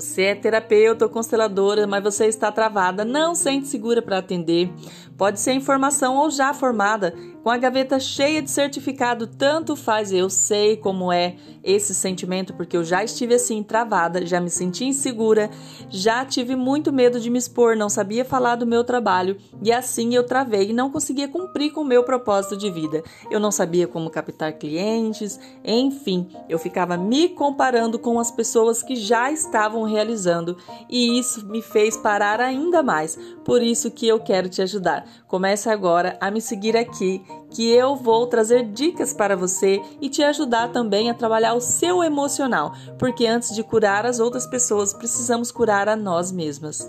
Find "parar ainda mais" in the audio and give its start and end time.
31.96-33.18